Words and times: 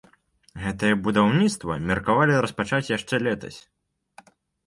Гэтае 0.61 0.89
будаўніцтва 1.07 1.75
меркавалі 1.91 2.39
распачаць 2.45 2.89
яшчэ 2.97 3.15
летась. 3.27 3.59